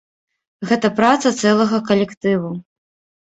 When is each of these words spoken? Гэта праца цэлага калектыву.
Гэта 0.69 0.87
праца 0.99 1.33
цэлага 1.43 1.77
калектыву. 1.91 2.51